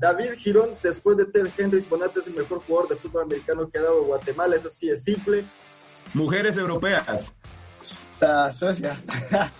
[0.00, 3.78] David Girón, después de Ted Hendricks, Bonate es el mejor jugador de fútbol americano que
[3.78, 4.54] ha dado Guatemala.
[4.54, 5.44] Es así, es simple.
[6.14, 7.34] Mujeres europeas.
[8.20, 9.02] Uh, Suecia.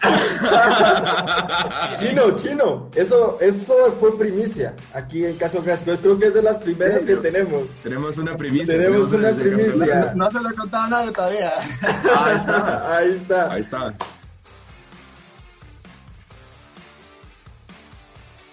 [1.99, 2.89] chino, chino.
[2.95, 5.95] Eso, eso fue primicia aquí en Caso Casco.
[5.95, 7.71] Yo creo que es de las primeras que tenemos.
[7.83, 8.77] Tenemos una primicia.
[8.77, 10.13] Tenemos, una primicia.
[10.15, 11.51] No, no, se lo he contado a nadie todavía.
[12.17, 12.97] Ahí está.
[12.97, 13.53] Ahí está.
[13.53, 13.95] Ahí está.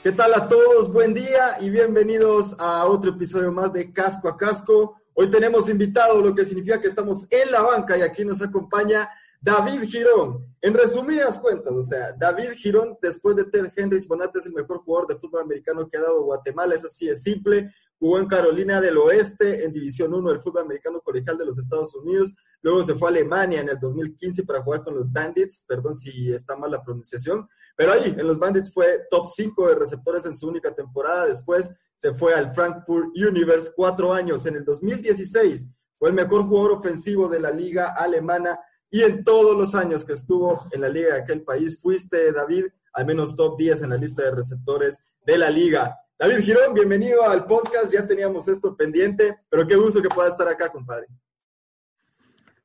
[0.05, 0.93] ¿Qué tal a todos?
[0.93, 5.01] Buen día y bienvenidos a otro episodio más de Casco a Casco.
[5.15, 9.09] Hoy tenemos invitado, lo que significa que estamos en la banca y aquí nos acompaña
[9.41, 10.45] David Girón.
[10.61, 14.83] En resumidas cuentas, o sea, David Girón, después de Ted Hendricks, Bonate es el mejor
[14.83, 17.73] jugador de fútbol americano que ha dado Guatemala, es así de simple.
[17.97, 21.95] Jugó en Carolina del Oeste, en División 1 del fútbol americano colegial de los Estados
[21.95, 22.31] Unidos.
[22.65, 26.31] Luego se fue a Alemania en el 2015 para jugar con los Bandits, perdón si
[26.33, 27.47] está mal la pronunciación.
[27.77, 31.27] Pero ahí, en los Bandits fue top 5 de receptores en su única temporada.
[31.27, 34.47] Después se fue al Frankfurt Universe cuatro años.
[34.47, 35.67] En el 2016
[35.99, 38.59] fue el mejor jugador ofensivo de la liga alemana.
[38.89, 42.65] Y en todos los años que estuvo en la liga de aquel país, fuiste, David,
[42.93, 45.95] al menos top 10 en la lista de receptores de la liga.
[46.17, 47.93] David Girón, bienvenido al podcast.
[47.93, 51.05] Ya teníamos esto pendiente, pero qué gusto que pueda estar acá, compadre.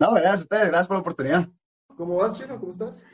[0.01, 1.49] No, gracias gracias por la oportunidad.
[1.97, 2.59] ¿Cómo vas, Chino?
[2.59, 3.07] ¿Cómo estás?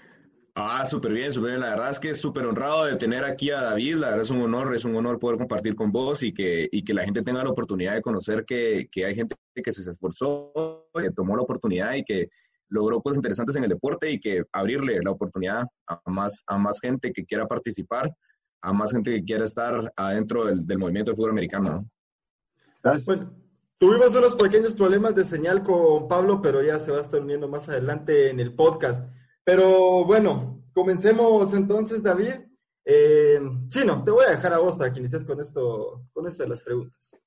[0.54, 1.60] Ah, súper bien, súper bien.
[1.60, 3.96] La verdad es que es súper honrado de tener aquí a David.
[3.96, 6.84] La verdad es un honor, es un honor poder compartir con vos y que, y
[6.84, 10.88] que la gente tenga la oportunidad de conocer que, que hay gente que se esforzó,
[10.94, 12.28] que tomó la oportunidad y que
[12.68, 16.80] logró cosas interesantes en el deporte y que abrirle la oportunidad a más, a más
[16.80, 18.10] gente que quiera participar
[18.62, 21.88] a más gente que quiera estar adentro del, del movimiento de fútbol americano.
[22.82, 23.00] ¿no?
[23.04, 23.30] Bueno,
[23.78, 27.48] tuvimos unos pequeños problemas de señal con Pablo, pero ya se va a estar uniendo
[27.48, 29.06] más adelante en el podcast.
[29.44, 32.34] Pero bueno, comencemos entonces, David.
[32.84, 36.44] Eh, Chino, te voy a dejar a vos para que inicies con esto, con esto
[36.44, 37.20] de las preguntas.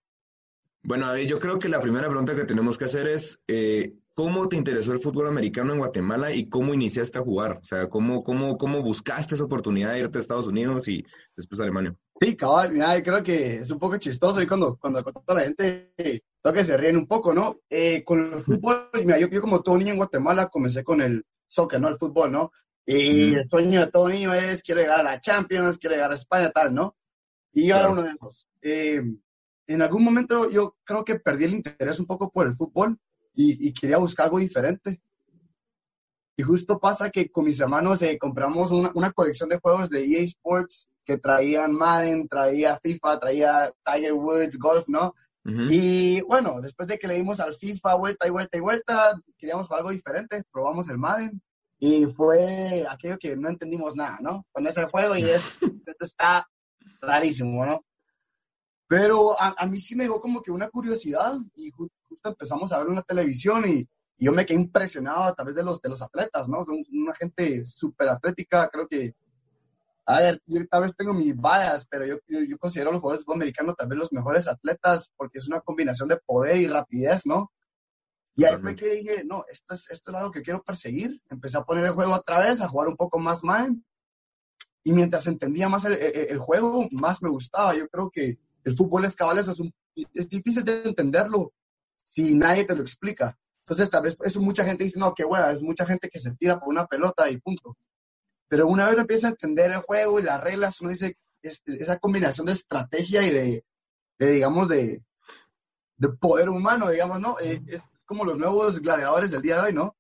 [0.82, 4.48] Bueno, David, yo creo que la primera pregunta que tenemos que hacer es, eh, ¿cómo
[4.48, 7.60] te interesó el fútbol americano en Guatemala y cómo iniciaste a jugar?
[7.62, 11.60] O sea, ¿cómo, cómo, cómo buscaste esa oportunidad de irte a Estados Unidos y después
[11.60, 11.94] a Alemania?
[12.22, 15.94] Sí, cabal, mira, creo que es un poco chistoso y cuando, cuando, toda la gente
[16.42, 17.60] toca que se ríen un poco, ¿no?
[17.70, 21.26] Eh, con el fútbol, mira, yo, yo, como todo niño en Guatemala comencé con el
[21.48, 21.88] soccer, ¿no?
[21.88, 22.52] El fútbol, ¿no?
[22.86, 26.16] Y el sueño de todo niño es, quiero llegar a la Champions, quiero llegar a
[26.16, 26.96] España, tal, ¿no?
[27.54, 28.48] Y yo era uno de esos.
[28.62, 29.02] Eh,
[29.68, 32.98] en algún momento yo creo que perdí el interés un poco por el fútbol
[33.36, 35.00] y, y quería buscar algo diferente.
[36.36, 40.06] Y justo pasa que con mis hermanos eh, compramos una, una, colección de juegos de
[40.06, 45.14] EA Sports que traían Madden, traía FIFA, traía Tiger Woods, golf, ¿no?
[45.50, 45.74] Uh -huh.
[45.74, 49.70] Y bueno, después de que le dimos al FIFA vuelta y vuelta y vuelta, queríamos
[49.72, 51.42] algo diferente, probamos el Madden
[51.80, 54.46] y fue aquello que no entendimos nada, ¿no?
[54.52, 55.44] Con ese juego y es,
[55.88, 56.48] esto está
[57.02, 57.84] rarísimo, ¿no?
[58.88, 62.80] Pero a, a, mí sí me dio como que una curiosidad y justo empezamos a
[62.80, 63.88] ver una televisión y,
[64.18, 66.66] y, yo me quedé impresionado a través de los, de los atletas, ¿no?
[66.92, 69.14] Una gente súper atlética, creo que,
[70.10, 73.00] a ver, yo tal vez tengo mis vallas, pero yo, yo, yo considero a los
[73.00, 76.66] jugadores de fútbol americano vez los mejores atletas porque es una combinación de poder y
[76.66, 77.52] rapidez, ¿no?
[78.36, 81.22] Y ahí fue que dije, no, esto es, esto es algo que quiero perseguir.
[81.30, 83.76] Empecé a poner el juego otra vez, a jugar un poco más mal.
[84.84, 87.76] Y mientras entendía más el, el, el juego, más me gustaba.
[87.76, 89.72] Yo creo que el fútbol es cabales, es, un,
[90.14, 91.54] es difícil de entenderlo
[91.98, 93.38] si nadie te lo explica.
[93.60, 96.32] Entonces, tal vez eso mucha gente dice, no, qué bueno, es mucha gente que se
[96.32, 97.78] tira por una pelota y punto.
[98.50, 102.00] Pero una vez empieza a entender el juego y las reglas, uno dice, este, esa
[102.00, 103.66] combinación de estrategia y de,
[104.18, 105.04] de digamos, de,
[105.98, 107.40] de, poder humano, digamos, ¿no?
[107.40, 109.96] Eh, es como los nuevos gladiadores del día de hoy, ¿no?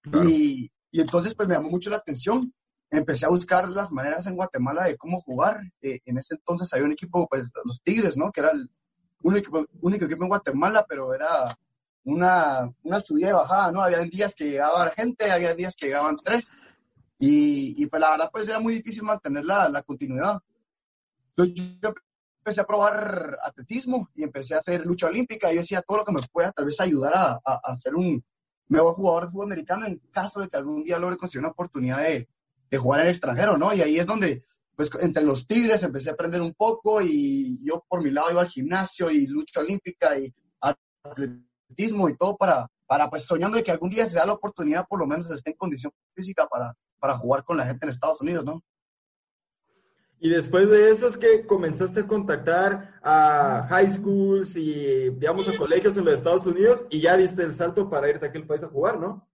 [0.00, 0.28] Claro.
[0.28, 2.52] Y, y, entonces, pues me llamó mucho la atención.
[2.90, 5.60] Empecé a buscar las maneras en Guatemala de cómo jugar.
[5.82, 8.32] Eh, en ese entonces había un equipo, pues, los Tigres, ¿no?
[8.32, 8.70] Que era el
[9.22, 11.56] único, único equipo en Guatemala, pero era
[12.04, 13.82] una, una subida y bajada, ¿no?
[13.82, 16.46] Había días que llegaba gente, había días que llegaban tres.
[17.22, 20.40] Y, y pues la verdad, pues era muy difícil mantener la, la continuidad.
[21.36, 21.92] Entonces yo
[22.38, 25.52] empecé a probar atletismo y empecé a hacer lucha olímpica.
[25.52, 28.24] Yo decía todo lo que me pueda tal vez ayudar a, a, a ser un
[28.68, 32.02] mejor jugador de fútbol americano en caso de que algún día logre conseguir una oportunidad
[32.02, 32.26] de,
[32.70, 33.74] de jugar en el extranjero, ¿no?
[33.74, 34.42] Y ahí es donde,
[34.74, 38.40] pues, entre los Tigres empecé a aprender un poco y yo por mi lado iba
[38.40, 43.72] al gimnasio y lucha olímpica y atletismo y todo para, para pues, soñando de que
[43.72, 47.16] algún día se da la oportunidad, por lo menos esté en condición física para, para
[47.16, 48.62] jugar con la gente en Estados Unidos, ¿no?
[50.22, 55.56] Y después de eso es que comenzaste a contactar a high schools y, digamos, a
[55.56, 58.62] colegios en los Estados Unidos y ya diste el salto para irte a aquel país
[58.62, 59.26] a jugar, ¿no?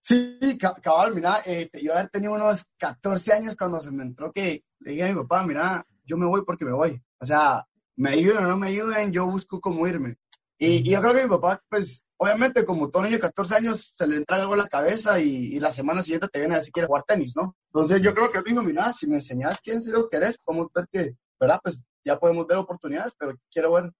[0.00, 0.38] Sí,
[0.82, 4.92] cabal, mira, eh, yo haber tenido unos 14 años cuando se me entró que le
[4.92, 7.02] dije a mi papá, mira, yo me voy porque me voy.
[7.18, 7.66] O sea,
[7.96, 10.16] me ayuden o no me ayuden, yo busco cómo irme.
[10.58, 14.06] Y, yo creo que mi papá, pues, obviamente, como todo niño de 14 años, se
[14.06, 16.80] le entra algo en la cabeza y, la semana siguiente te viene a decir que
[16.80, 17.54] quiere jugar tenis, ¿no?
[17.72, 20.68] Entonces, yo creo que él dijo, mira, si me enseñas quién se lo querés, podemos
[20.74, 21.60] ver que, ¿verdad?
[21.62, 23.92] Pues ya podemos ver oportunidades, pero quiero ver.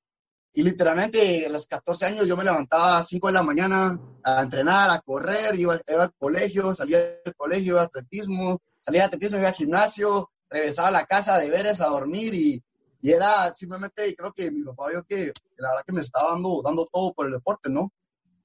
[0.54, 4.42] Y literalmente, a los 14 años, yo me levantaba a 5 de la mañana a
[4.42, 9.06] entrenar, a correr, iba, iba al colegio, salía del colegio, iba a atletismo, salía de
[9.08, 12.62] atletismo, iba al gimnasio, regresaba a la casa de veres a dormir y
[13.00, 16.62] y era simplemente, creo que mi papá vio que, la verdad que me estaba dando,
[16.62, 17.92] dando todo por el deporte, ¿no?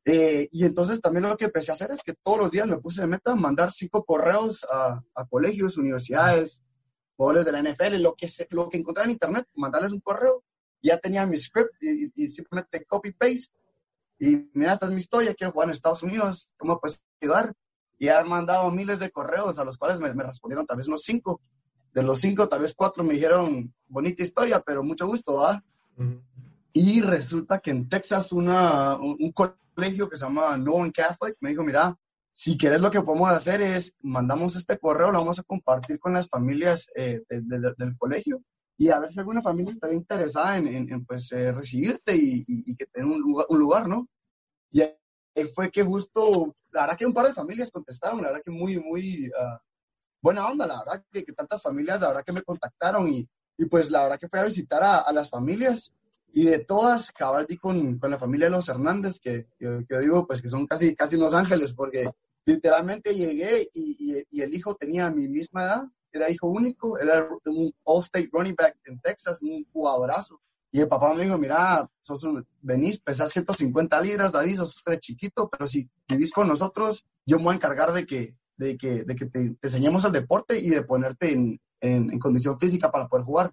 [0.03, 2.77] Eh, y entonces también lo que empecé a hacer es que todos los días me
[2.77, 6.62] puse de meta mandar cinco correos a, a colegios, universidades,
[7.15, 10.44] jugadores de la NFL, lo que, se, lo que encontré en internet, mandarles un correo.
[10.81, 13.53] Ya tenía mi script y, simplemente copy-paste.
[14.18, 17.53] Y mira, esta es mi historia, quiero jugar en Estados Unidos, ¿cómo puedes ayudar?
[18.00, 21.03] Y han mandado miles de correos a los cuales me, me respondieron tal vez unos
[21.03, 21.42] cinco
[21.93, 25.63] de los cinco, tal vez cuatro me dijeron, bonita historia, pero mucho gusto, ¿ah?
[26.73, 31.49] Y resulta que en Texas una, un, colegio que se llama No One Catholic me
[31.49, 31.97] dijo, mira,
[32.31, 36.13] si quieres lo que podemos hacer es, mandamos este correo, lo vamos a compartir con
[36.13, 38.41] las familias eh, del colegio
[38.81, 42.75] y a ver si alguna familia estaría interesada en, en, pues, eh, recibirte y, y,
[42.75, 44.07] que tenga un lugar, un lugar, ¿no?
[44.71, 44.81] Y
[45.53, 48.79] fue que justo, la verdad que un par de familias contestaron, la verdad que muy,
[48.79, 49.59] muy, uh,
[50.21, 53.27] buena onda, la verdad, que, tantas familias, la verdad que me contactaron y,
[53.57, 55.94] y pues la verdad que fui a visitar a, a las familias
[56.33, 60.41] y de todas cabal con, con, la familia de los Hernández, que, que, digo pues
[60.41, 62.09] que son casi, casi Los Ángeles, porque
[62.45, 67.74] literalmente llegué y, y, el hijo tenía mi misma edad, era hijo único, era un
[67.83, 70.41] All-State running back en Texas, un jugadorazo.
[70.74, 72.25] Y el papá me dijo, mira, sos
[72.62, 77.53] venís, pesas 150 libras, David, sos chiquito, pero si vivís con nosotros, yo me voy
[77.53, 81.31] a encargar de que, de que, de que te, enseñemos el deporte y de ponerte
[81.34, 83.52] en, en, condición física para poder jugar.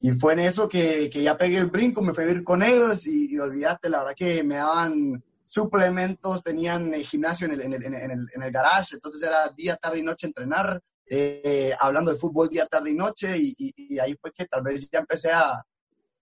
[0.00, 2.62] Y fue en eso que, que ya pegué el brinco, me fui a ir con
[2.62, 7.84] ellos y, olvídate, la verdad que me daban suplementos, tenían gimnasio en el, en, el,
[7.84, 12.18] en, el, en el garage, entonces era día, tarde y noche entrenar, eh, hablando de
[12.18, 15.64] fútbol día, tarde y noche, y, y, ahí fue que tal vez ya empecé a,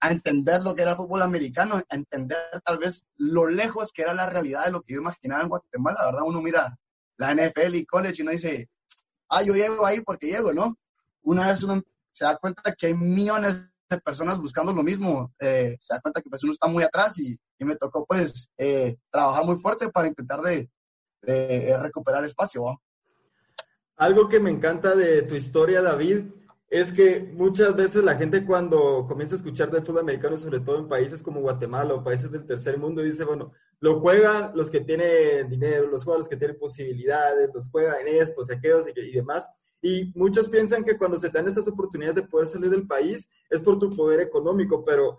[0.01, 4.03] a entender lo que era el fútbol americano, a entender tal vez lo lejos que
[4.03, 6.79] era la realidad de lo que yo imaginaba en Guatemala, la verdad uno mira
[7.23, 8.69] la NFL y college y uno dice,
[9.29, 10.77] ah, yo llego ahí porque llego, ¿no?
[11.23, 15.77] Una vez uno se da cuenta que hay millones de personas buscando lo mismo, eh,
[15.79, 18.97] se da cuenta que pues uno está muy atrás y, y me tocó pues eh,
[19.11, 20.69] trabajar muy fuerte para intentar de,
[21.23, 22.81] de recuperar espacio.
[23.97, 26.27] Algo que me encanta de tu historia, David,
[26.73, 30.79] es que muchas veces la gente cuando comienza a escuchar del fútbol americano, sobre todo
[30.79, 34.81] en países como Guatemala o países del tercer mundo, dice, bueno, lo juegan los que
[34.81, 39.51] tienen dinero, los juegan los que tienen posibilidades, los juegan estos, aquellos y, y demás.
[39.83, 43.61] Y muchos piensan que cuando se dan estas oportunidades de poder salir del país es
[43.61, 45.19] por tu poder económico, pero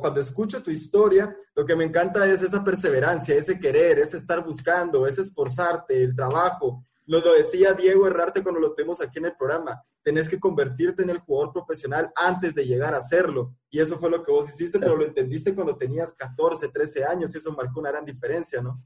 [0.00, 4.44] cuando escucho tu historia, lo que me encanta es esa perseverancia, ese querer, ese estar
[4.44, 9.26] buscando, ese esforzarte, el trabajo, nos lo decía Diego Herrarte cuando lo tuvimos aquí en
[9.26, 9.82] el programa.
[10.02, 13.54] Tenés que convertirte en el jugador profesional antes de llegar a serlo.
[13.70, 17.34] Y eso fue lo que vos hiciste, pero lo entendiste cuando tenías 14, 13 años
[17.34, 18.76] y eso marcó una gran diferencia, ¿no?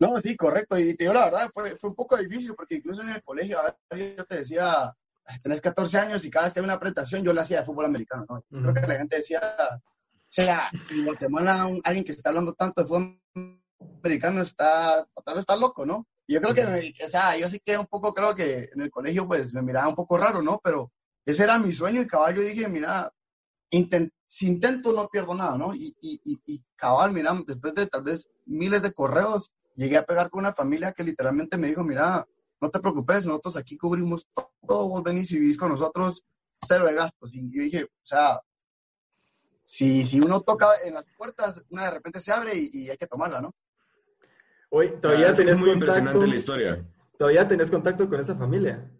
[0.00, 0.78] No, sí, correcto.
[0.78, 3.58] Y te digo la verdad, fue, fue un poco difícil porque incluso en el colegio
[3.90, 4.94] yo te decía,
[5.42, 7.86] tenés 14 años y cada vez que había una presentación yo la hacía de fútbol
[7.86, 8.24] americano.
[8.28, 8.62] ¿no?
[8.62, 9.80] Creo que la gente decía, o
[10.28, 13.20] sea, en Guatemala alguien que está hablando tanto de fútbol
[14.02, 16.06] americano está, tal vez está loco, ¿no?
[16.28, 19.26] Yo creo que, o sea, yo sí que un poco, creo que en el colegio
[19.26, 20.60] pues me miraba un poco raro, ¿no?
[20.62, 20.92] Pero
[21.24, 23.12] ese era mi sueño, el caballo, dije, mira,
[24.26, 25.74] si intento no pierdo nada, ¿no?
[25.74, 30.28] Y, y, y, cabal, mira, después de tal vez miles de correos, llegué a pegar
[30.28, 32.26] con una familia que literalmente me dijo, mira,
[32.60, 36.22] no te preocupes, nosotros aquí cubrimos todo, vos venís y vivís con nosotros,
[36.58, 37.30] cero de gastos.
[37.32, 38.40] Y yo dije, o sea,
[39.64, 43.06] si, si uno toca en las puertas, una de repente se abre y hay que
[43.06, 43.54] tomarla, ¿no?
[44.70, 46.84] Hoy todavía tenés muy impresionante la historia.
[47.18, 48.90] Todavía tenés contacto con esa familia.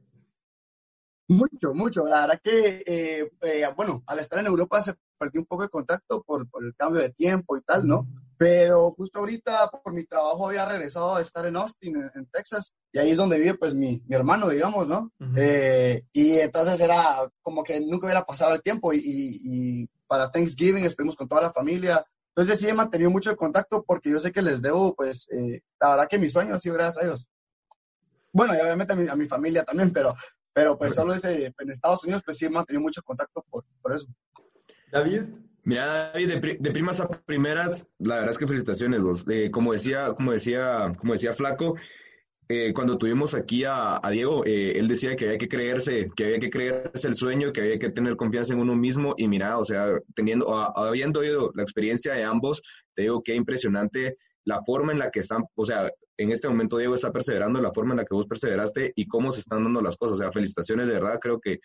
[1.28, 2.06] Mucho, mucho.
[2.06, 5.68] La verdad que, eh, eh, bueno, al estar en Europa se perdió un poco de
[5.68, 8.08] contacto por, por, el cambio de tiempo y tal, ¿no?
[8.38, 12.98] Pero justo ahorita, por mi trabajo, había regresado a estar en Austin, en, Texas, y
[12.98, 15.12] ahí es donde vive, pues, mi, mi hermano, digamos, ¿no?
[15.36, 20.30] eh, y entonces era como que nunca hubiera pasado el tiempo, y, y, y para
[20.30, 22.06] Thanksgiving estuvimos con toda la familia,
[22.38, 25.90] entonces sí he mantenido mucho contacto porque yo sé que les debo, pues, eh, la
[25.90, 27.26] verdad que mi sueño ha sido gracias a ellos.
[28.32, 30.14] Bueno, y obviamente a mi, familia también, pero,
[30.52, 34.06] pero pues solo en Estados Unidos, pues sí he mantenido mucho contacto por, por eso.
[34.92, 35.22] David.
[35.64, 39.24] Mira, David, de, primas a primeras, la verdad es que felicitaciones, vos.
[39.50, 41.74] como decía, como decía, como decía Flaco,
[42.50, 46.38] eh, cuando tuvimos aquí a, Diego, eh, él decía que había que creerse, que había
[46.38, 49.64] que creerse el sueño, que había que tener confianza en uno mismo y mira, o
[49.64, 52.62] sea, teniendo, habiendo oído la experiencia de ambos,
[52.94, 56.78] te digo que impresionante la forma en la que están, o sea, en este momento
[56.78, 59.82] Diego está perseverando, la forma en la que vos perseveraste y cómo se están dando
[59.82, 60.14] las cosas.
[60.18, 61.60] O sea, felicitaciones, de verdad, creo que,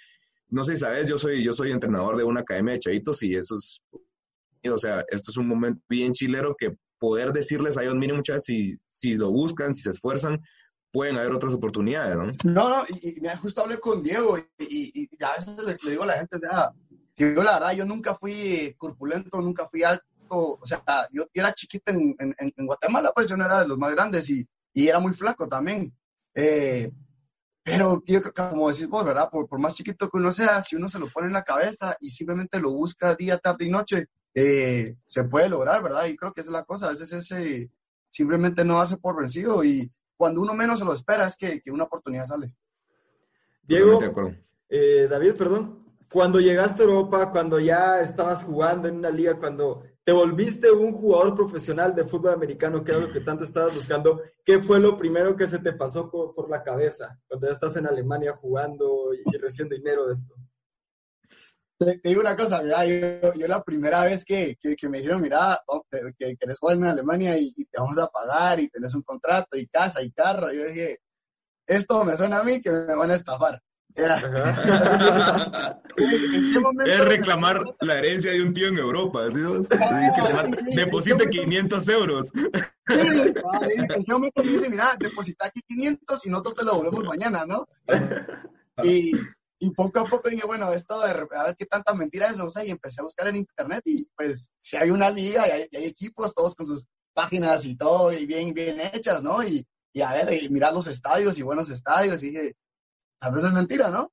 [0.49, 3.35] no sé si sabes, yo soy, yo soy entrenador de una academia de chavitos y
[3.35, 3.81] eso es,
[4.69, 8.43] o sea, esto es un momento bien chilero que poder decirles a ellos, miren muchachos,
[8.43, 10.39] si, si lo buscan, si se esfuerzan,
[10.93, 12.53] pueden haber otras oportunidades, ¿no?
[12.53, 16.05] No, no, y, y justo hablé con Diego y, y, a veces le, digo a
[16.05, 16.37] la gente,
[17.17, 21.91] digo la verdad, yo nunca fui corpulento, nunca fui alto, o sea, yo, era chiquito
[21.91, 24.99] en, en, en, Guatemala, pues yo no era de los más grandes y, y era
[24.99, 25.91] muy flaco también.
[26.35, 26.91] Eh,
[27.63, 29.29] pero yo como decís vos, ¿verdad?
[29.31, 31.97] Por, por, más chiquito que uno sea, si uno se lo pone en la cabeza
[32.01, 36.05] y simplemente lo busca día, tarde y noche, eh, se puede lograr, ¿verdad?
[36.05, 37.71] Y creo que esa es la cosa, a veces ese
[38.09, 41.85] simplemente no hace por vencido y, cuando uno menos se lo espera es que, una
[41.85, 42.55] oportunidad sale.
[43.63, 43.99] Diego,
[44.69, 49.83] eh, David, perdón, cuando llegaste a Europa, cuando ya estabas jugando en una liga, cuando
[50.03, 54.21] te volviste un jugador profesional de fútbol americano, que era lo que tanto estabas buscando,
[54.43, 57.87] ¿qué fue lo primero que se te pasó por, la cabeza cuando ya estás en
[57.87, 60.35] Alemania jugando y, recibiendo dinero de esto?
[61.85, 64.57] Te, digo una cosa, mira, yo, la primera vez que,
[64.89, 65.85] me dijeron, mira, oh,
[66.17, 69.67] que querés jugar en Alemania y, te vamos a pagar y tenés un contrato y
[69.67, 70.99] casa y carro, yo dije,
[71.67, 73.61] esto me suena a mí que me van a estafar.
[76.85, 79.29] es reclamar la herencia de un tío en Europa.
[79.29, 79.39] ¿sí?
[80.75, 82.31] deposite 500 euros.
[82.33, 87.67] en qué momento dice, mira, deposita aquí 500 y nosotros te lo volvemos mañana, ¿no?
[88.83, 89.11] Y,
[89.63, 92.49] y poco a poco dije, bueno, esto de a ver qué tanta mentira es, no
[92.49, 95.85] sé, y empecé a buscar en internet y pues si hay una liga y hay,
[95.85, 99.41] equipos todos con sus páginas y todo y bien, bien hechas, ¿no?
[99.41, 102.57] Y, y a ver, y mirar los estadios y buenos estadios y dije,
[103.17, 104.11] tal vez es mentira, ¿no?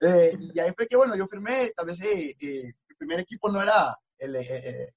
[0.00, 3.52] Eh, y ahí fue que, bueno, yo firmé, tal vez eh, eh el primer equipo
[3.52, 4.92] no era, el, eh, eh,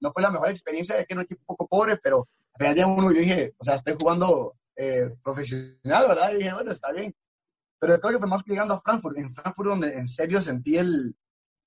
[0.00, 2.86] no fue la mejor experiencia, que era un equipo poco pobre, pero al final día
[2.88, 4.56] uno yo dije, o sea, estoy jugando
[5.22, 6.32] profesional, ¿verdad?
[6.32, 7.14] Y dije, bueno, está bien.
[7.80, 10.76] Pero creo que fue más que llegando a Frankfurt, en Frankfurt donde en serio sentí
[10.76, 11.16] el,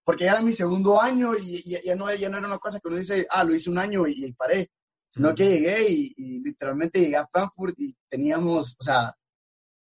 [0.03, 2.88] porque ya era mi segundo año y, ya, no, ya no era una cosa que
[2.88, 4.70] uno dice, ah, lo hice un año y, paré,
[5.10, 9.15] sino que llegué y, literalmente llegué a Frankfurt y teníamos, o sea,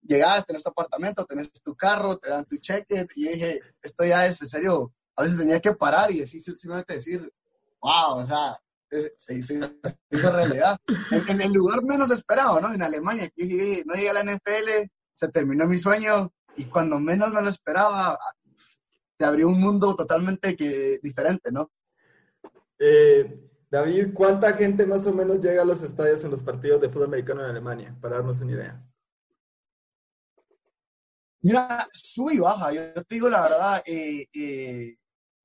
[0.01, 4.25] llegabas, tenés tu apartamento, tenés tu carro, te dan tu cheque y dije, esto ya
[4.25, 7.31] es en serio, a veces tenía que parar y decir, simplemente decir,
[7.81, 8.60] wow, o sea,
[9.17, 10.77] se hizo realidad.
[11.12, 12.74] En, el lugar menos esperado, ¿no?
[12.74, 17.00] En Alemania, yo llegué, no llegué a la NFL, se terminó mi sueño y cuando
[17.00, 18.20] menos me lo esperaba,
[19.18, 21.72] se abrió un mundo totalmente que, diferente, ¿no?
[22.78, 26.90] Eh, David, ¿cuánta gente más o menos llega a los estadios en los partidos de
[26.90, 27.98] fútbol americano en Alemania?
[28.00, 28.84] Para darnos una idea.
[31.42, 32.72] Mira, sube y baja.
[32.72, 34.98] Yo, te digo la verdad, eh, eh,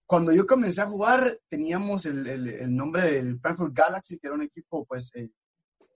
[0.05, 4.85] cuando yo comencé a jugar teníamos el, nombre del Frankfurt Galaxy, que era un equipo
[4.85, 5.33] pues de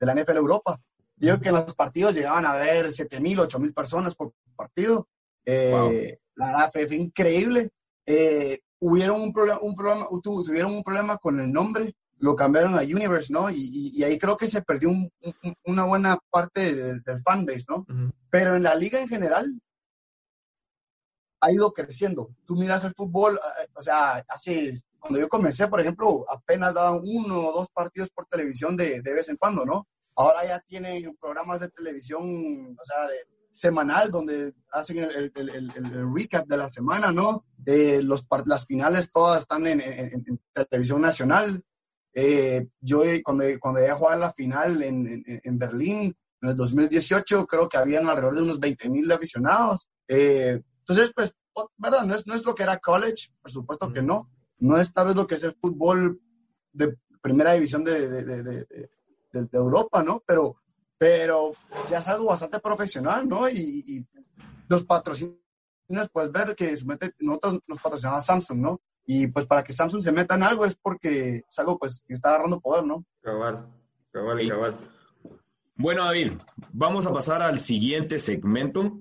[0.01, 0.81] la NFL Europa.
[1.17, 5.09] Digo que en los partidos llegaban a ver 7.000, 8.000 personas por partido.
[5.47, 7.71] Eh, la verdad fue, increíble.
[8.05, 12.83] Eh, hubieron un, problema, un problema, tuvieron un problema con el nombre, lo cambiaron a
[12.83, 13.51] Universe, ¿no?
[13.51, 14.91] Y, ahí creo que se perdió
[15.65, 17.87] una buena parte del, fanbase, ¿no?
[18.31, 19.61] Pero en la liga en general
[21.41, 22.31] ha ido creciendo.
[22.47, 27.01] Tú miras el fútbol, eh, o sea, hace, cuando yo comencé, por ejemplo, apenas daban
[27.05, 29.87] uno o dos partidos por televisión de, de vez en cuando, ¿no?
[30.17, 33.17] Ahora ya tienen programas de televisión, o sea, de,
[33.57, 37.45] semanal donde hacen el, el, el, recap de la semana, ¿no?
[37.65, 41.65] Eh, los, las finales todas están en, en, televisión nacional.
[42.13, 47.47] Eh, yo cuando, cuando llegué a jugar la final en, en, Berlín en el 2018,
[47.47, 49.89] creo que habían alrededor de unos 20 mil aficionados.
[50.09, 51.35] Eh, entonces, pues,
[51.77, 52.05] ¿verdad?
[52.05, 54.31] No es, no es lo que era college, por supuesto que no.
[54.59, 56.21] No es tal vez lo que es el fútbol
[56.73, 58.91] de primera división de, de, de, de,
[59.53, 60.23] Europa, ¿no?
[60.27, 60.57] Pero,
[60.99, 61.53] pero
[61.89, 63.49] ya es algo bastante profesional, ¿no?
[63.49, 64.07] Y,
[64.69, 65.39] los patrocinios,
[66.13, 66.75] puedes ver que
[67.21, 68.81] nosotros nos patrocinaba Samsung, ¿no?
[69.07, 72.15] Y pues para que Samsung se meta en algo es porque es algo pues que
[72.15, 73.05] está agarrando poder, ¿no?
[73.23, 73.69] Cabal,
[74.11, 74.75] cabal, cabal.
[75.77, 76.33] Bueno, David,
[76.73, 78.99] vamos a pasar al siguiente segmento.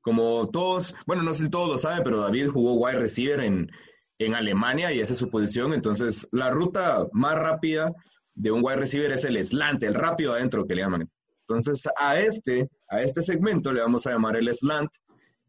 [0.00, 3.70] Como todos, bueno, no sé si todos lo saben, pero David jugó wide receiver en,
[4.18, 5.72] en Alemania y esa es su posición.
[5.72, 7.92] Entonces, la ruta más rápida
[8.34, 11.10] de un wide receiver es el slant, el rápido adentro que le llaman.
[11.40, 14.90] Entonces, a este, a este segmento le vamos a llamar el slant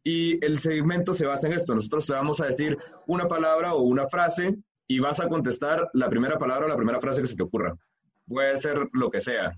[0.04, 1.74] y el segmento se basa en esto.
[1.74, 2.78] Nosotros te vamos a decir
[3.08, 4.56] una palabra o una frase
[4.88, 7.76] y vas a contestar la primera palabra o la primera frase que se te ocurra.
[8.28, 9.52] Puede ser lo que sea.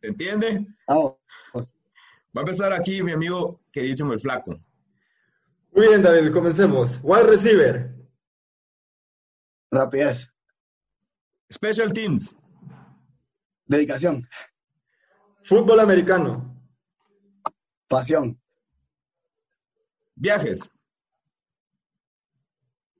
[0.00, 0.66] ¿Se entiende?
[0.88, 4.58] Va a empezar aquí mi amigo queridísimo el flaco.
[5.72, 7.00] Muy bien, David, comencemos.
[7.02, 7.94] Wide receiver.
[9.70, 10.30] Rapidez.
[11.50, 12.34] Special teams.
[13.66, 14.28] Dedicación.
[15.44, 16.56] Fútbol americano.
[17.88, 18.40] Pasión.
[20.16, 20.68] Viajes.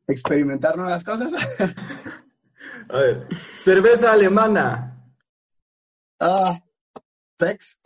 [0.06, 1.32] Experimentar nuevas cosas.
[2.88, 4.96] A ver, cerveza alemana.
[6.20, 6.60] Ah,
[7.36, 7.78] Tex.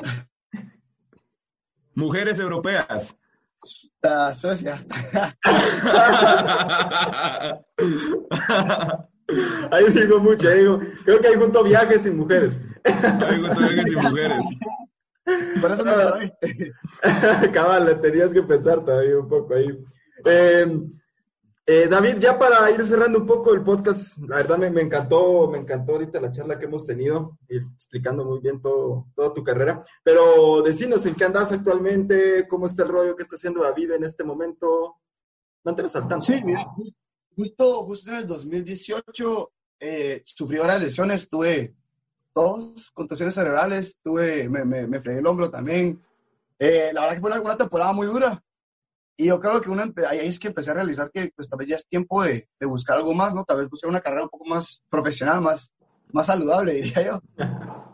[1.94, 3.16] Mujeres europeas.
[4.02, 4.84] Ah, Suecia.
[9.70, 12.58] Ahí digo mucho, ahí digo, creo que hay junto viajes y mujeres.
[12.84, 14.46] Hay junto viajes y mujeres.
[15.60, 16.32] Por eso no me doy.
[17.52, 19.78] Cabal, tenías que pensar todavía un poco ahí.
[20.24, 20.66] Eh,
[21.72, 25.48] eh, David, ya para ir cerrando un poco el podcast, la verdad me, me, encantó,
[25.48, 29.44] me encantó ahorita la charla que hemos tenido, ir explicando muy bien todo, toda tu
[29.44, 33.92] carrera, pero decinos en qué andas actualmente, cómo está el rollo que está haciendo David
[33.92, 34.96] en este momento,
[35.62, 36.24] manténnos al tanto.
[36.24, 36.66] Sí, mira,
[37.36, 41.74] justo, justo en el 2018 eh, sufrí varias lesiones, tuve
[42.34, 46.00] dos contusiones cerebrales, tuve, me, me, me fregué el hombro también,
[46.58, 48.42] eh, la verdad que fue una, temporada muy dura,
[49.16, 51.68] y yo creo que uno ahí es que empecé a realizar que pues tal vez
[51.68, 53.44] ya es tiempo de, de, buscar algo más, ¿no?
[53.44, 55.74] Tal vez buscar una carrera un poco más profesional, más,
[56.12, 57.20] más saludable, diría yo.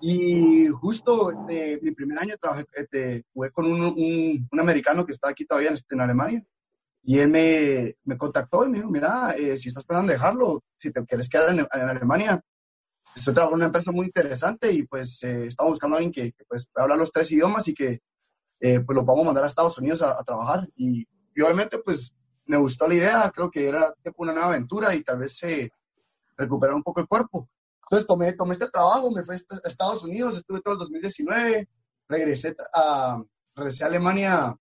[0.01, 5.13] Y justo eh, mi primer año trabajé, este, jugué con un, un, un, americano que
[5.13, 6.45] está aquí todavía en, en Alemania.
[7.09, 10.93] Y él me, me, contactó y me dijo, mira, eh, si estás pensando dejarlo, si
[10.93, 12.43] te quieres quedar en, en Alemania,
[13.15, 16.33] estoy trabajando en una empresa muy interesante y pues eh, estamos buscando a alguien que,
[16.33, 18.01] que pues, habla los tres idiomas y que
[18.61, 20.69] eh, pues lo podamos mandar a Estados Unidos a, a trabajar.
[20.75, 22.15] Y y obviamente pues
[22.47, 25.71] me gustó la idea, creo que era tipo una nueva aventura y tal vez se
[26.37, 27.49] recuperar un poco el cuerpo.
[27.85, 31.69] Entonces tomé, tomé este trabajo, me fui a Estados Unidos, estuve todo el 2019,
[32.09, 33.23] regresé a,
[33.55, 34.57] regresé a Alemania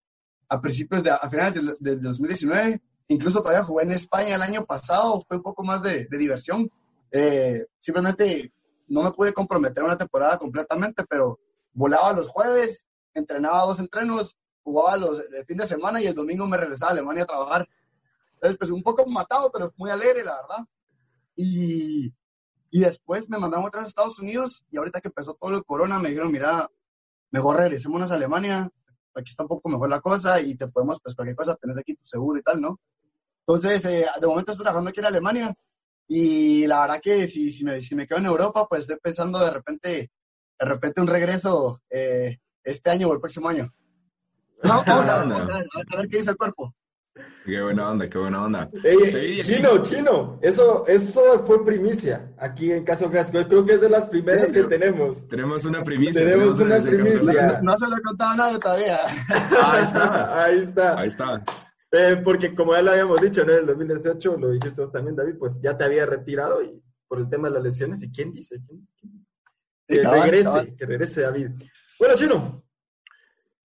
[0.49, 4.65] a principios de, a finales del, del 2019, incluso todavía jugué en España el año
[4.65, 6.69] pasado, fue un poco más de, de diversión.
[7.11, 8.51] Eh, simplemente
[8.87, 11.39] no me pude comprometer una temporada completamente, pero
[11.73, 16.47] volaba los jueves, entrenaba dos entrenos jugaba los el fin de semana y el domingo
[16.47, 17.69] me regresaba a Alemania a trabajar.
[18.33, 20.65] Entonces, pues un poco matado, pero muy alegre, la verdad.
[21.35, 22.07] Y,
[22.71, 25.99] y después me mandaron otra a Estados Unidos y ahorita que empezó todo el corona
[25.99, 26.69] me dijeron, mira,
[27.29, 28.71] mejor regresémonos a Alemania,
[29.15, 31.95] aquí está un poco mejor la cosa y te podemos, pues cualquier cosa, tenés aquí
[31.95, 32.79] tu seguro y tal, ¿no?
[33.47, 35.55] Entonces, eh, de momento estoy trabajando aquí en Alemania
[36.07, 39.39] y la verdad que si, si, me, si me quedo en Europa, pues estoy pensando
[39.39, 40.11] de repente,
[40.59, 43.71] de repente un regreso eh, este año o el próximo año.
[44.63, 46.73] No, vamos a, ver, a ver qué dice el cuerpo.
[47.45, 48.69] Qué buena onda, qué buena onda.
[48.83, 53.39] Ey, chino, chino, eso, eso fue primicia aquí en Caso Casco.
[53.39, 55.25] Yo creo que es de las primeras que tenemos.
[55.27, 56.21] Tenemos una primicia.
[56.21, 57.61] Tenemos, una primicia.
[57.61, 58.97] No, no, se lo he contado nada todavía.
[59.63, 60.43] Ahí está.
[60.43, 60.99] Ahí está.
[60.99, 61.43] Ahí está.
[61.91, 63.53] Eh, porque como ya lo habíamos dicho, ¿no?
[63.53, 67.19] En el 2018, lo dijiste vos también, David, pues ya te había retirado y por
[67.19, 68.03] el tema de las lesiones.
[68.03, 68.59] ¿Y quién dice?
[68.67, 68.85] ¿Quién?
[69.87, 71.51] Que regrese, que regrese David.
[71.97, 72.64] Bueno, chino,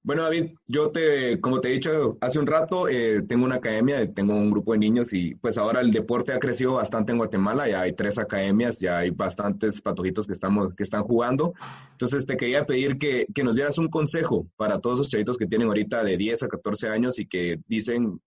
[0.02, 4.10] bueno, David, yo te, como te he dicho hace un rato, eh, tengo una academia,
[4.12, 7.68] tengo un grupo de niños y pues ahora el deporte ha crecido bastante en Guatemala,
[7.68, 11.52] ya hay tres academias, ya hay bastantes patojitos que, estamos, que están jugando.
[11.92, 15.46] Entonces te quería pedir que, que nos dieras un consejo para todos esos chavitos que
[15.46, 18.22] tienen ahorita de 10 a 14 años y que dicen,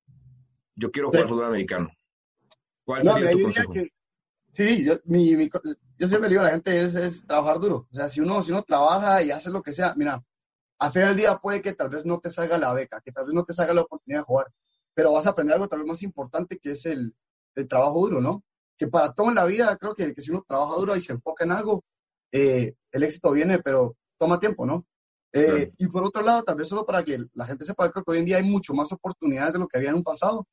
[0.76, 1.30] yo quiero jugar sí.
[1.30, 1.90] fútbol americano.
[2.86, 3.74] ¿Cuál no, sería tu consejo?
[3.74, 3.90] Que,
[4.52, 5.50] sí, yo, mi, mi,
[5.98, 7.88] yo siempre digo a la gente es, es trabajar duro.
[7.92, 10.24] O sea, si uno, si uno trabaja y hace lo que sea, mira,
[10.84, 13.26] al final del día puede que tal vez no te salga la beca, que tal
[13.26, 14.48] vez no te salga la oportunidad de jugar,
[14.94, 17.16] pero vas a aprender algo tal vez más importante que es el,
[17.56, 18.44] el trabajo duro, ¿no?
[18.78, 21.14] Que para todo en la vida creo que, que si uno trabaja duro y se
[21.14, 21.86] enfoca en algo,
[22.34, 24.86] eh, el éxito viene, pero toma tiempo, ¿no?
[25.32, 25.72] Eh, claro.
[25.78, 28.26] Y por otro lado, vez solo para que la gente sepa, creo que hoy en
[28.26, 30.46] día hay mucho más oportunidades de lo que había en un pasado.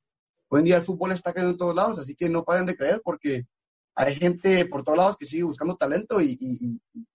[0.49, 2.77] Hoy en día el fútbol está cayendo en todos lados, así que no paren de
[2.77, 3.49] creer porque
[3.97, 7.07] hay gente por todos lados que sigue buscando talento y, y, y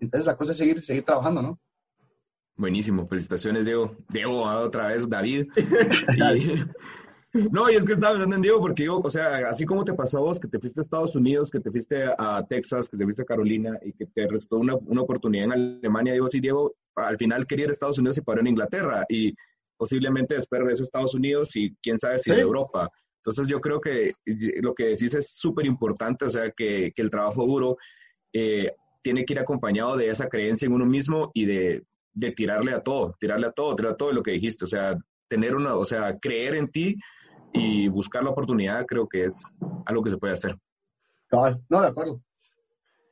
[0.00, 1.58] entonces la cosa es seguir, seguir trabajando, ¿no?
[2.56, 3.96] Buenísimo, felicitaciones, Diego.
[4.10, 5.46] Diego, otra vez, David.
[6.36, 6.54] y,
[7.52, 9.94] no, y es que estaba pensando en Diego porque yo, o sea, así como te
[9.94, 12.96] pasó a vos, que te fuiste a Estados Unidos, que te fuiste a Texas, que
[12.96, 16.40] te fuiste a Carolina y que te restó una, una oportunidad en Alemania, digo, sí,
[16.40, 19.34] Diego, al final quería ir a Estados Unidos y paró en Inglaterra y
[19.76, 22.32] posiblemente después regrese a Estados Unidos y quién sabe si ¿Sí?
[22.32, 22.90] en Europa.
[23.20, 24.12] Entonces yo creo que
[24.60, 27.76] lo que decís es súper importante, o sea, que, que, el trabajo duro
[28.32, 32.72] eh, tiene que ir acompañado de esa creencia en uno mismo y de, de tirarle
[32.72, 35.76] a todo, tirarle a todo, tirarle a todo lo que dijiste, o sea, tener una,
[35.76, 36.96] o sea, creer en ti
[37.52, 39.44] y buscar la oportunidad creo que es
[39.86, 40.56] algo que se puede hacer.
[41.68, 42.20] No, de acuerdo.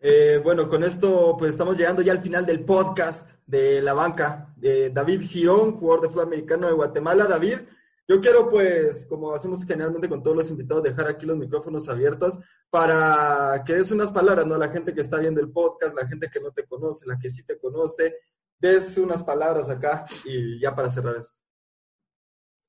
[0.00, 4.52] Eh, bueno, con esto pues estamos llegando ya al final del podcast de la banca
[4.56, 7.26] de David Girón, jugador de fútbol americano de Guatemala.
[7.26, 7.58] David,
[8.06, 12.38] yo quiero pues, como hacemos generalmente con todos los invitados, dejar aquí los micrófonos abiertos
[12.70, 14.56] para que des unas palabras, ¿no?
[14.56, 17.30] La gente que está viendo el podcast, la gente que no te conoce, la que
[17.30, 18.14] sí te conoce,
[18.58, 21.38] des unas palabras acá y ya para cerrar esto.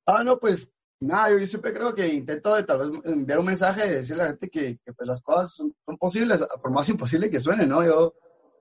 [0.05, 0.67] Ah, no, pues
[1.01, 4.25] nada, yo siempre creo que intento de tal vez enviar un mensaje y decirle a
[4.25, 7.83] la gente que, pues, las cosas son, posibles, por más imposible que suene, ¿no?
[7.83, 8.15] Yo,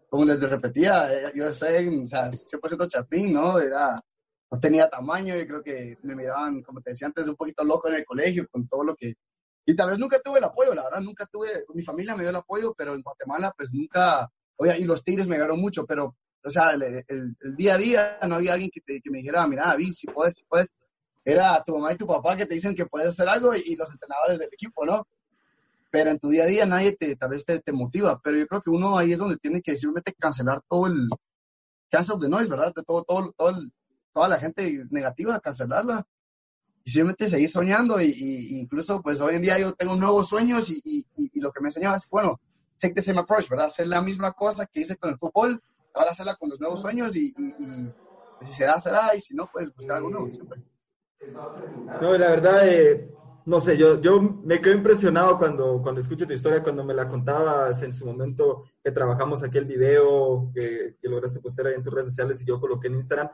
[0.09, 3.59] como les repetía, eh, yo soy o sea, 100% chapín, ¿no?
[3.59, 4.01] Era,
[4.51, 7.89] no tenía tamaño, yo creo que me miraban, como te decía antes, un poquito loco
[7.89, 9.15] en el colegio con todo lo que...
[9.67, 12.31] Y tal vez nunca tuve el apoyo, la verdad, nunca tuve, mi familia me dio
[12.31, 16.17] el apoyo, pero en Guatemala pues nunca, oye, y los tigres me dieron mucho, pero,
[16.45, 19.67] o sea, el, el, día a día no había alguien que, que me dijera, mira,
[19.67, 20.69] David, si puedes, si puedes,
[21.25, 23.93] era tu mamá y tu papá que te dicen que puedes hacer algo y, los
[23.93, 25.07] entrenadores del equipo, ¿no?
[25.91, 28.47] Pero en tu día a día nadie te, tal vez te, te, motiva, pero yo
[28.47, 31.09] creo que uno ahí es donde tiene que simplemente cancelar todo el
[31.91, 32.73] cancel the noise, ¿verdad?
[32.75, 33.59] De todo, todo, todo
[34.13, 36.07] toda la gente negativa, cancelarla
[36.85, 40.81] y simplemente seguir soñando y, incluso pues hoy en día yo tengo nuevos sueños y,
[40.85, 42.41] y, y lo que me enseñaba es, bueno,
[42.79, 43.67] take the same approach, ¿verdad?
[43.67, 45.63] Hacer la misma cosa que hice con el fútbol,
[45.95, 49.75] hacerla con los nuevos sueños y, si se da, se da y si no, pues
[49.75, 50.63] buscar algo nuevo siempre.
[52.01, 53.11] No, la verdad, eh,
[53.47, 57.09] no sé, yo, yo me quedo impresionado cuando, cuando escucho tu historia, cuando me la
[57.09, 61.83] contabas en su momento que trabajamos aquí el video que, que lograste postear ahí en
[61.83, 63.31] tus redes sociales y yo coloqué en Instagram.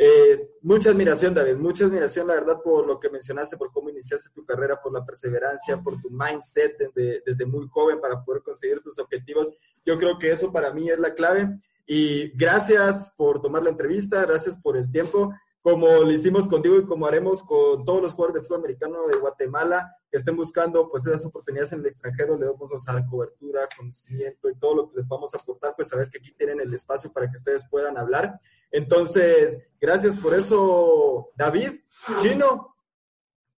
[0.00, 4.30] Eh, mucha admiración, David, mucha admiración, la verdad, por lo que mencionaste, por cómo iniciaste
[4.32, 8.80] tu carrera, por la perseverancia, por tu mindset desde, desde muy joven para poder conseguir
[8.80, 9.52] tus objetivos.
[9.84, 11.48] Yo creo que eso para mí es la clave.
[11.88, 16.86] Y gracias por tomar la entrevista, gracias por el tiempo como lo hicimos contigo y
[16.86, 21.06] como haremos con todos los jugadores de fútbol americano de Guatemala que estén buscando pues
[21.06, 24.96] esas oportunidades en el extranjero, le vamos a dar cobertura, conocimiento y todo lo que
[24.96, 27.98] les vamos a aportar, pues sabes que aquí tienen el espacio para que ustedes puedan
[27.98, 28.40] hablar.
[28.70, 31.80] Entonces, gracias por eso, David,
[32.22, 32.76] Chino,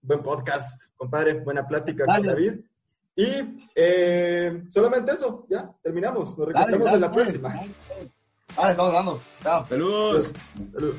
[0.00, 2.60] buen podcast, compadre, buena plática con David.
[3.14, 7.54] Y eh, solamente eso, ya, terminamos, nos reencontramos en la próxima.
[8.56, 9.22] Vale, estamos hablando.
[9.42, 9.66] Chao.
[9.68, 10.32] Saludos.
[10.72, 10.96] Saludos.